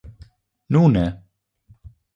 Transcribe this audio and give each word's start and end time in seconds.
nune 0.71 1.05